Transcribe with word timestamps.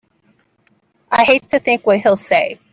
I 1.11 1.23
hate 1.25 1.49
to 1.49 1.59
think 1.59 1.85
what 1.85 1.99
he'll 2.01 2.15
say! 2.15 2.57